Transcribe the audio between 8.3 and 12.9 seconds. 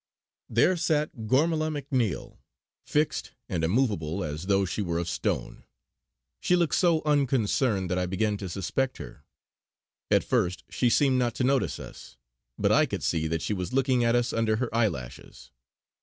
to suspect her. At first she seemed not to notice us; but I